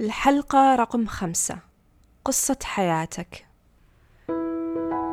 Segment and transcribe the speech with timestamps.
[0.00, 1.58] الحلقة رقم خمسة.
[2.24, 3.46] قصة حياتك.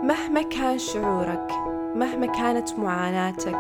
[0.03, 1.51] مهما كان شعورك
[1.95, 3.57] مهما كانت معاناتك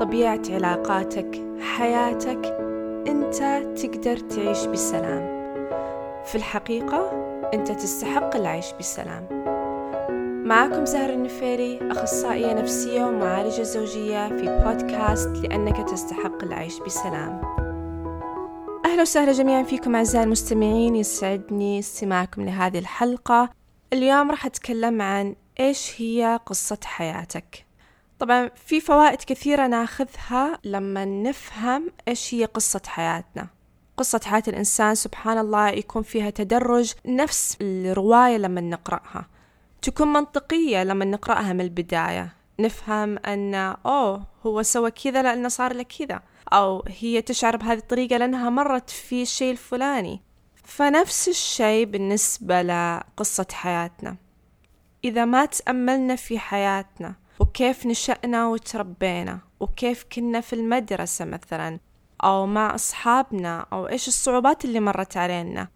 [0.00, 2.44] طبيعة علاقاتك حياتك
[3.08, 3.36] أنت
[3.82, 5.22] تقدر تعيش بسلام.
[6.24, 7.10] في الحقيقة
[7.54, 9.28] أنت تستحق العيش بسلام.
[10.46, 17.58] معكم زهر النفيري أخصائية نفسية ومعالجة زوجية في بودكاست لأنك تستحق العيش بسلام.
[18.98, 23.50] أهلا وسهلا جميعا فيكم أعزائي المستمعين يسعدني استماعكم لهذه الحلقة.
[23.92, 27.66] اليوم راح أتكلم عن إيش هي قصة حياتك.
[28.18, 33.46] طبعا في فوائد كثيرة ناخذها لما نفهم إيش هي قصة حياتنا.
[33.96, 39.26] قصة حياة الإنسان سبحان الله يكون فيها تدرج نفس الرواية لما نقرأها.
[39.82, 42.32] تكون منطقية لما نقرأها من البداية.
[42.60, 43.54] نفهم أن
[43.86, 46.20] أوه هو سوى كذا لأنه صار له كذا.
[46.52, 50.22] أو هي تشعر بهذه الطريقة لأنها مرت في الشيء الفلاني.
[50.64, 54.16] فنفس الشيء بالنسبة لقصة حياتنا.
[55.04, 61.78] إذا ما تأملنا في حياتنا وكيف نشأنا وتربينا وكيف كنا في المدرسة مثلا
[62.24, 65.68] أو مع أصحابنا أو إيش الصعوبات اللي مرت علينا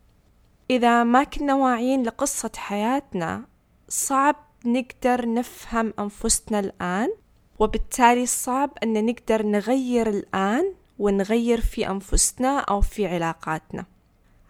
[0.71, 3.45] إذا ما كنا واعيين لقصة حياتنا
[3.89, 7.09] صعب نقدر نفهم أنفسنا الآن
[7.59, 13.87] وبالتالي صعب أن نقدر نغير الآن ونغير في أنفسنا أو في علاقاتنا.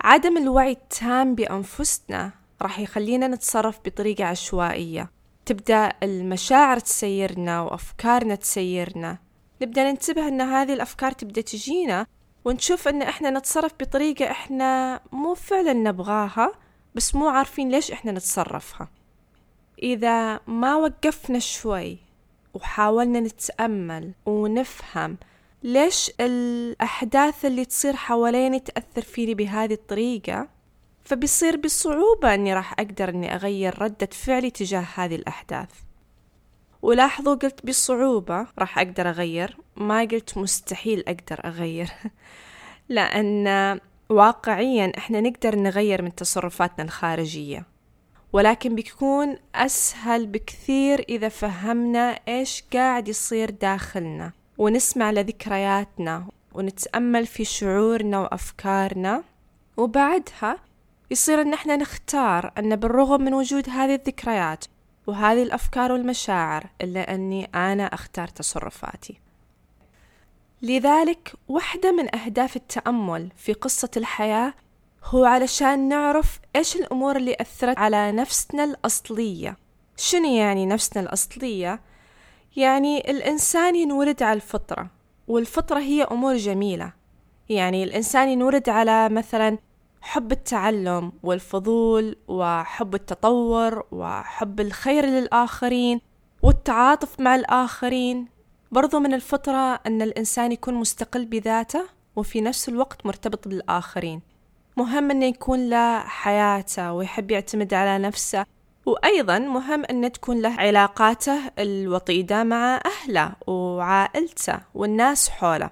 [0.01, 2.31] عدم الوعي التام بأنفسنا
[2.63, 5.11] راح يخلينا نتصرف بطريقة عشوائية.
[5.47, 9.19] تبدأ المشاعر تسيرنا وأفكارنا تسيرنا.
[9.63, 12.07] نبدأ ننتبه أن هذه الأفكار تبدأ تجينا
[12.45, 16.53] ونشوف أن إحنا نتصرف بطريقة إحنا مو فعلا نبغاها
[16.95, 18.89] بس مو عارفين ليش إحنا نتصرفها.
[19.83, 21.99] إذا ما وقفنا شوي
[22.55, 25.17] وحاولنا نتأمل ونفهم
[25.63, 30.49] ليش الأحداث اللي تصير حواليني تأثر فيني بهذه الطريقة.
[31.05, 35.71] فبيصير بصعوبة أني راح أقدر أني أغير ردة فعلي تجاه هذه الأحداث.
[36.83, 41.91] ولاحظوا قلت بصعوبة راح أقدر أغير ما قلت مستحيل أقدر أغير.
[42.89, 47.72] لأن واقعيا إحنا نقدر نغير من تصرفاتنا الخارجية.
[48.33, 58.19] ولكن بيكون أسهل بكثير إذا فهمنا إيش قاعد يصير داخلنا ونسمع لذكرياتنا ونتأمل في شعورنا
[58.19, 59.25] وأفكارنا
[59.77, 60.59] وبعدها
[61.11, 64.65] يصير أن إحنا نختار أن بالرغم من وجود هذه الذكريات
[65.07, 69.21] وهذه الأفكار والمشاعر إلا أني أنا أختار تصرفاتي.
[70.63, 74.55] لذلك واحدة من أهداف التأمل في قصة الحياة
[75.05, 79.57] هو علشان نعرف إيش الأمور اللي أثرت على نفسنا الأصلية.
[79.97, 81.81] شنو يعني نفسنا الأصلية؟
[82.57, 84.91] يعني الإنسان ينولد على الفطرة
[85.29, 86.93] والفطرة هي أمور جميلة.
[87.49, 89.59] يعني الإنسان ينولد على مثلا
[90.01, 96.01] حب التعلم والفضول وحب التطور وحب الخير للآخرين
[96.43, 98.29] والتعاطف مع الآخرين.
[98.73, 101.85] برضو من الفطرة أن الإنسان يكون مستقل بذاته
[102.17, 104.32] وفي نفس الوقت مرتبط بالآخرين.
[104.77, 108.47] مهم أنه يكون له حياته ويحب يعتمد على نفسه
[108.87, 115.71] وأيضا مهم أن تكون له علاقاته الوطيدة مع أهله وعائلته والناس حوله.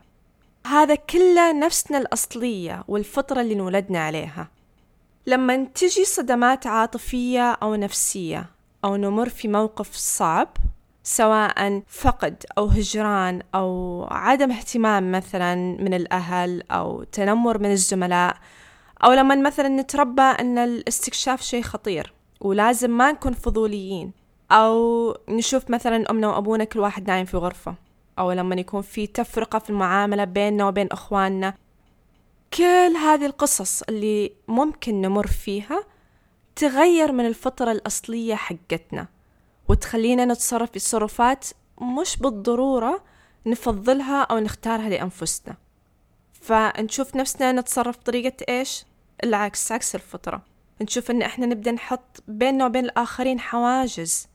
[0.67, 4.49] هذا كله نفسنا الأصلية والفطرة اللي نولدنا عليها.
[5.27, 8.47] لما تجي صدمات عاطفية أو نفسية
[8.85, 10.49] أو نمر في موقف صعب
[11.03, 18.37] سواء فقد أو هجران أو عدم اهتمام مثلا من الأهل أو تنمر من الزملاء
[19.05, 24.13] أو لما مثلا نتربى أن الاستكشاف شيء خطير ولازم ما نكون فضوليين
[24.53, 27.75] أو نشوف مثلا أمنا وأبونا كل واحد نايم في غرفة
[28.19, 31.55] أو لما يكون في تفرقة في المعاملة بيننا وبين أخواننا
[32.55, 35.85] كل هذه القصص اللي ممكن نمر فيها
[36.57, 39.07] تغير من الفطرة الأصلية حقتنا
[39.69, 41.47] وتخلينا نتصرف بتصرفات
[41.81, 43.03] مش بالضرورة
[43.47, 45.57] نفضلها أو نختارها لأنفسنا
[46.33, 48.85] فنشوف نفسنا نتصرف بطريقة إيش؟
[49.25, 50.43] العكس عكس الفطرة.
[50.83, 54.29] نشوف إن إحنا نبدأ نحط بيننا وبين الآخرين حواجز.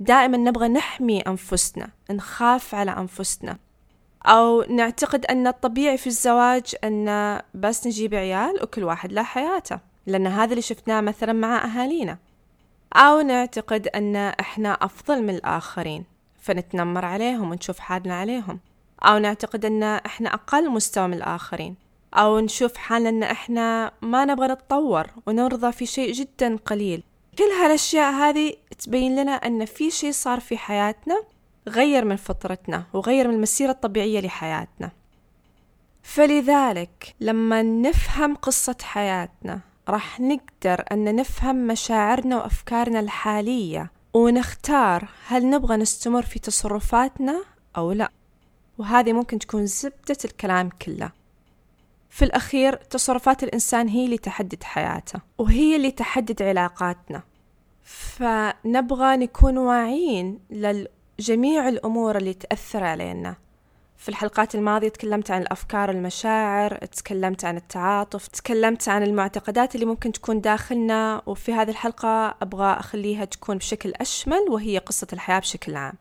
[0.00, 3.58] دائما نبغى نحمي أنفسنا نخاف على أنفسنا.
[4.26, 9.78] أو نعتقد أن الطبيعي في الزواج أن بس نجيب عيال وكل واحد له حياته.
[10.06, 12.18] لأن هذا اللي شفناه مثلا مع أهالينا.
[12.94, 16.04] أو نعتقد أن إحنا أفضل من الآخرين
[16.40, 18.60] فنتنمر عليهم ونشوف حالنا عليهم.
[19.02, 21.76] أو نعتقد أن إحنا أقل مستوى من الآخرين.
[22.14, 27.02] أو نشوف حالنا أن إحنا ما نبغى نتطور ونرضى في شيء جدا قليل.
[27.38, 31.22] كل هالأشياء هذه تبين لنا أن في شيء صار في حياتنا
[31.68, 34.90] غير من فطرتنا وغير من المسيرة الطبيعية لحياتنا.
[36.02, 45.76] فلذلك لما نفهم قصة حياتنا راح نقدر أن نفهم مشاعرنا وأفكارنا الحالية ونختار هل نبغى
[45.76, 47.44] نستمر في تصرفاتنا
[47.76, 48.10] أو لا.
[48.78, 51.21] وهذه ممكن تكون زبدة الكلام كله.
[52.12, 57.22] في الأخير تصرفات الإنسان هي اللي تحدد حياته وهي اللي تحدد علاقاتنا.
[57.82, 63.36] فنبغى نكون واعيين لجميع الأمور اللي تأثر علينا.
[63.96, 70.12] في الحلقات الماضية تكلمت عن الأفكار والمشاعر تكلمت عن التعاطف تكلمت عن المعتقدات اللي ممكن
[70.12, 71.22] تكون داخلنا.
[71.26, 75.94] وفي هذه الحلقة أبغى أخليها تكون بشكل أشمل وهي قصة الحياة بشكل عام.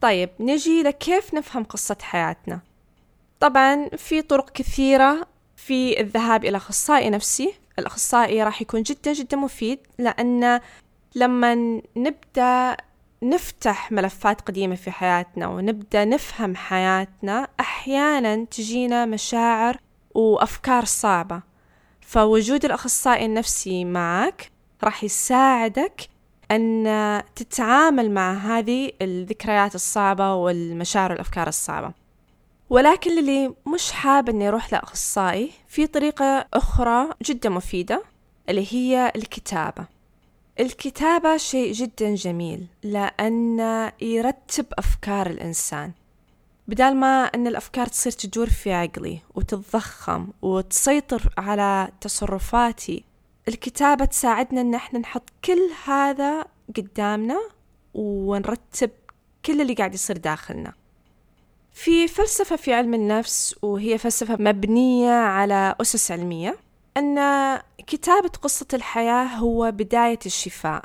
[0.00, 2.60] طيب نجي لكيف نفهم قصة حياتنا؟
[3.40, 7.54] طبعا في طرق كثيرة في الذهاب إلى أخصائي نفسي.
[7.78, 10.60] الأخصائي راح يكون جدا جدا مفيد لأن
[11.14, 12.76] لما نبدأ
[13.22, 19.76] نفتح ملفات قديمة في حياتنا ونبدأ نفهم حياتنا أحيانا تجينا مشاعر
[20.14, 21.42] وأفكار صعبة.
[22.00, 24.50] فوجود الأخصائي النفسي معك
[24.84, 26.08] راح يساعدك
[26.50, 32.05] أن تتعامل مع هذه الذكريات الصعبة والمشاعر والأفكار الصعبة.
[32.70, 38.02] ولكن اللي مش حاب أني أروح لأخصائي في طريقة أخرى جدا مفيدة
[38.48, 39.86] اللي هي الكتابة.
[40.60, 43.58] الكتابة شيء جدا جميل لأن
[44.00, 45.92] يرتب أفكار الإنسان.
[46.68, 53.04] بدال ما أن الأفكار تصير تدور في عقلي وتتضخم وتسيطر على تصرفاتي
[53.48, 56.44] الكتابة تساعدنا أن إحنا نحط كل هذا
[56.76, 57.40] قدامنا
[57.94, 58.90] ونرتب
[59.44, 60.72] كل اللي قاعد يصير داخلنا.
[61.76, 66.58] في فلسفة في علم النفس وهي فلسفة مبنية على أسس علمية
[66.96, 67.18] أن
[67.86, 70.84] كتابة قصة الحياة هو بداية الشفاء.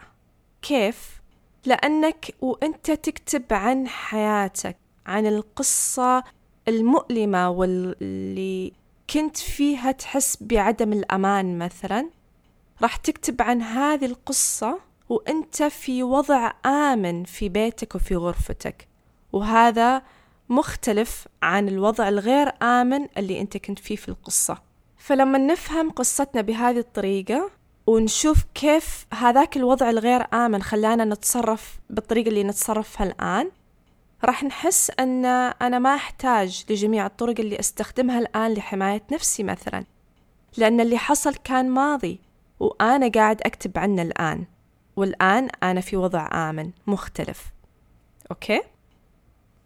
[0.61, 1.21] كيف؟
[1.65, 6.23] لأنك وأنت تكتب عن حياتك عن القصة
[6.67, 8.73] المؤلمة واللي
[9.09, 12.09] كنت فيها تحس بعدم الأمان مثلا.
[12.81, 14.79] راح تكتب عن هذه القصة
[15.09, 18.87] وأنت في وضع آمن في بيتك وفي غرفتك.
[19.33, 20.01] وهذا
[20.51, 24.57] مختلف عن الوضع الغير آمن اللي أنت كنت فيه في القصة
[24.97, 27.51] فلما نفهم قصتنا بهذه الطريقة
[27.87, 33.51] ونشوف كيف هذاك الوضع الغير آمن خلانا نتصرف بالطريقة اللي نتصرفها الآن
[34.23, 39.85] راح نحس أن أنا ما أحتاج لجميع الطرق اللي أستخدمها الآن لحماية نفسي مثلا
[40.57, 42.19] لأن اللي حصل كان ماضي
[42.59, 44.45] وأنا قاعد أكتب عنه الآن
[44.95, 47.45] والآن أنا في وضع آمن مختلف
[48.31, 48.61] أوكي؟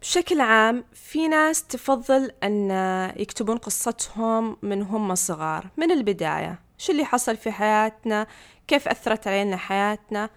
[0.00, 2.70] بشكل عام في ناس تفضل أن
[3.16, 6.58] يكتبون قصتهم من هم صغار من البداية.
[6.78, 8.26] شو اللي حصل في حياتنا؟
[8.68, 10.30] كيف أثرت علينا حياتنا؟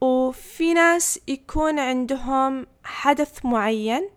[0.00, 4.08] وفي ناس يكون عندهم حدث معين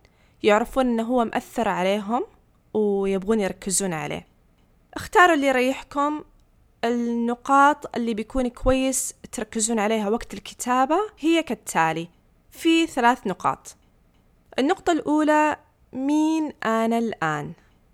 [0.43, 2.25] يعرفون أنه هو مأثر عليهم
[2.73, 4.27] ويبغون يركزون عليه.
[4.93, 6.23] اختاروا اللي يريحكم
[6.83, 12.09] النقاط اللي بيكون كويس تركزون عليها وقت الكتابة هي كالتالي.
[12.51, 13.76] في ثلاث نقاط.
[14.59, 15.57] النقطة الأولى
[15.93, 17.53] مين أنا الآن؟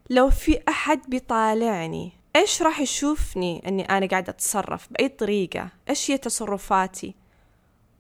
[0.10, 6.18] لو في أحد بيطالعني إيش راح يشوفني أني أنا قاعدة أتصرف؟ بأي طريقة؟ إيش هي
[6.18, 7.16] تصرفاتي؟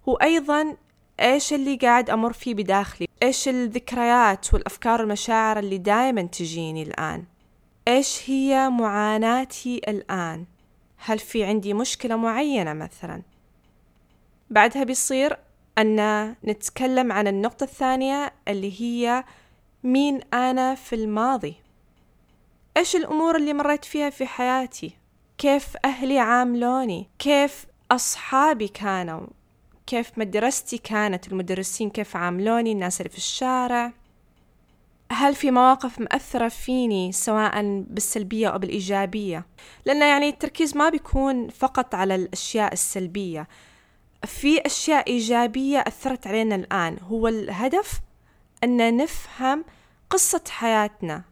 [0.06, 0.76] وأيضا
[1.20, 7.24] إيش اللي قاعد أمر فيه بداخلي؟ إيش الذكريات والأفكار والمشاعر اللي دائما تجيني الآن؟
[7.88, 10.46] إيش هي معاناتي الآن؟
[10.98, 13.22] هل في عندي مشكلة معينة مثلا؟
[14.50, 15.38] بعدها بيصير
[15.78, 19.24] أن نتكلم عن النقطة الثانية اللي هي
[19.84, 21.56] مين أنا في الماضي.
[22.78, 24.98] إيش الأمور اللي مريت فيها في حياتي؟
[25.38, 29.28] كيف أهلي عاملوني؟ كيف أصحابي كانوا؟
[29.88, 33.92] كيف مدرستي كانت؟ المدرسين كيف عاملوني؟ الناس اللي في الشارع؟
[35.12, 39.46] هل في مواقف مأثرة فيني سواء بالسلبية أو بالإيجابية؟
[39.86, 43.48] لأن يعني التركيز ما بيكون فقط على الأشياء السلبية.
[44.26, 46.98] في أشياء إيجابية أثرت علينا الآن.
[47.02, 48.02] هو الهدف
[48.64, 49.66] أن نفهم
[50.10, 51.24] قصة حياتنا.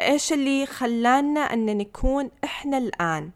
[0.00, 3.30] إيش اللي خلانا أن نكون إحنا الآن؟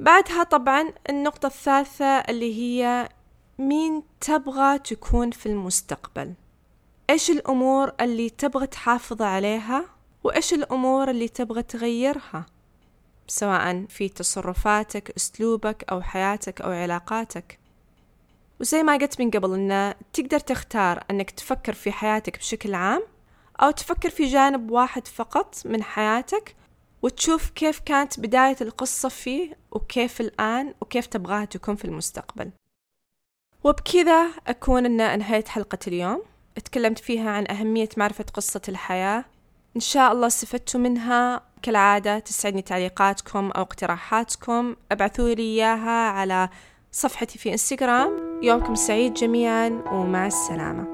[0.00, 3.08] بعدها طبعا النقطة الثالثة اللي هي
[3.58, 6.34] مين تبغى تكون في المستقبل؟
[7.10, 9.84] إيش الأمور اللي تبغى تحافظ عليها؟
[10.24, 12.46] وإيش الأمور اللي تبغى تغيرها؟
[13.30, 17.58] سواء في تصرفاتك أسلوبك أو حياتك أو علاقاتك.
[18.60, 23.02] وزي ما قلت من قبل أنه تقدر تختار أنك تفكر في حياتك بشكل عام
[23.62, 26.56] أو تفكر في جانب واحد فقط من حياتك
[27.02, 32.50] وتشوف كيف كانت بداية القصة فيه وكيف الآن وكيف تبغاها تكون في المستقبل.
[33.64, 36.22] وبكذا أكون أن أنهيت حلقة اليوم.
[36.64, 39.24] تكلمت فيها عن أهمية معرفة قصة الحياة.
[39.76, 44.76] إن شاء الله استفدتوا منها كالعادة تسعدني تعليقاتكم أو اقتراحاتكم.
[44.92, 46.48] أبعثوا لي إياها على
[46.92, 48.40] صفحتي في إنستغرام.
[48.42, 50.86] يومكم سعيد جميعا ومع السلامة.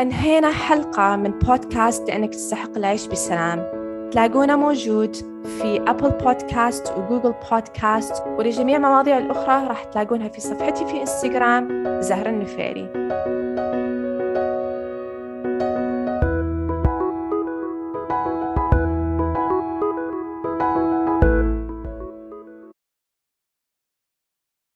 [0.00, 3.84] أنهينا حلقة من بودكاست لأنك تستحق العيش بسلام.
[4.10, 11.00] تلاقونا موجود في أبل بودكاست وجوجل بودكاست ولجميع المواضيع الأخرى راح تلاقونها في صفحتي في
[11.00, 12.88] إنستغرام زهرة النفيري.